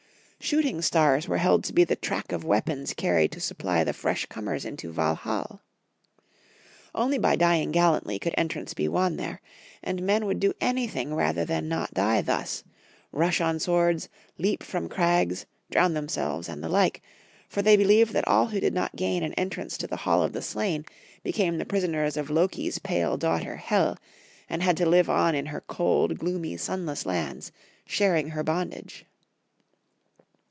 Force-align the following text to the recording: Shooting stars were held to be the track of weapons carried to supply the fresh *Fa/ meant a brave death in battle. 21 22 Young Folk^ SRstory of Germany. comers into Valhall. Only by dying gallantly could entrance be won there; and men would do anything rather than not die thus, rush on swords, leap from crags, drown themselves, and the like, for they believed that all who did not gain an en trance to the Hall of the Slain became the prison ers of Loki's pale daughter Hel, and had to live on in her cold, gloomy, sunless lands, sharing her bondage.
Shooting 0.43 0.81
stars 0.81 1.27
were 1.27 1.37
held 1.37 1.63
to 1.65 1.71
be 1.73 1.83
the 1.83 1.95
track 1.95 2.31
of 2.31 2.43
weapons 2.43 2.95
carried 2.95 3.31
to 3.33 3.39
supply 3.39 3.83
the 3.83 3.93
fresh 3.93 4.27
*Fa/ 4.27 4.41
meant 4.41 4.57
a 4.65 4.67
brave 4.67 4.73
death 4.73 4.83
in 4.83 4.91
battle. 4.95 5.13
21 6.93 6.93
22 6.93 6.97
Young 6.97 6.97
Folk^ 6.97 6.97
SRstory 6.97 6.97
of 6.97 6.97
Germany. 6.97 6.97
comers 6.97 6.97
into 6.97 6.97
Valhall. 6.97 7.03
Only 7.03 7.17
by 7.19 7.35
dying 7.35 7.71
gallantly 7.71 8.19
could 8.19 8.33
entrance 8.35 8.73
be 8.73 8.87
won 8.87 9.17
there; 9.17 9.41
and 9.83 10.01
men 10.01 10.25
would 10.25 10.39
do 10.39 10.53
anything 10.59 11.13
rather 11.13 11.45
than 11.45 11.67
not 11.69 11.93
die 11.93 12.21
thus, 12.23 12.63
rush 13.11 13.39
on 13.39 13.59
swords, 13.59 14.09
leap 14.39 14.63
from 14.63 14.89
crags, 14.89 15.45
drown 15.69 15.93
themselves, 15.93 16.49
and 16.49 16.63
the 16.63 16.69
like, 16.69 17.03
for 17.47 17.61
they 17.61 17.77
believed 17.77 18.11
that 18.13 18.27
all 18.27 18.47
who 18.47 18.59
did 18.59 18.73
not 18.73 18.95
gain 18.95 19.21
an 19.21 19.33
en 19.35 19.49
trance 19.51 19.77
to 19.77 19.85
the 19.87 19.97
Hall 19.97 20.23
of 20.23 20.33
the 20.33 20.41
Slain 20.41 20.85
became 21.23 21.59
the 21.59 21.65
prison 21.65 21.93
ers 21.95 22.17
of 22.17 22.31
Loki's 22.31 22.79
pale 22.79 23.15
daughter 23.15 23.57
Hel, 23.57 23.95
and 24.49 24.63
had 24.63 24.75
to 24.77 24.87
live 24.89 25.07
on 25.09 25.35
in 25.35 25.45
her 25.45 25.61
cold, 25.61 26.17
gloomy, 26.17 26.57
sunless 26.57 27.05
lands, 27.05 27.51
sharing 27.85 28.29
her 28.29 28.41
bondage. 28.43 29.05